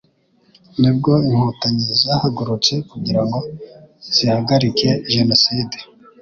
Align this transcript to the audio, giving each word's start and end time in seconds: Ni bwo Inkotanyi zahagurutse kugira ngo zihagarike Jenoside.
Ni 0.79 0.89
bwo 0.95 1.13
Inkotanyi 1.29 1.85
zahagurutse 2.01 2.73
kugira 2.89 3.21
ngo 3.25 3.39
zihagarike 4.15 4.89
Jenoside. 5.13 5.77